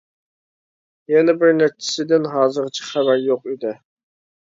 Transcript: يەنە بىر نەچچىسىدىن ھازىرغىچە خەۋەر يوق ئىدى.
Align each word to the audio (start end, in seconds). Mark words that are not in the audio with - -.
يەنە 1.15 1.35
بىر 1.43 1.53
نەچچىسىدىن 1.57 2.25
ھازىرغىچە 2.37 2.87
خەۋەر 2.93 3.21
يوق 3.27 3.47
ئىدى. 3.53 3.75